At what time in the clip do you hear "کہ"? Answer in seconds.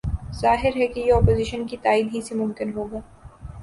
0.87-0.99